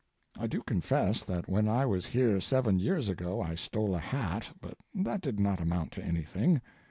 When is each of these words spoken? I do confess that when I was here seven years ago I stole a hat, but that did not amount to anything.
I 0.35 0.47
do 0.47 0.63
confess 0.63 1.23
that 1.25 1.47
when 1.47 1.67
I 1.67 1.85
was 1.85 2.07
here 2.07 2.41
seven 2.41 2.79
years 2.79 3.07
ago 3.07 3.39
I 3.39 3.53
stole 3.53 3.93
a 3.93 3.99
hat, 3.99 4.47
but 4.59 4.73
that 4.95 5.21
did 5.21 5.39
not 5.39 5.61
amount 5.61 5.91
to 5.91 6.03
anything. 6.03 6.59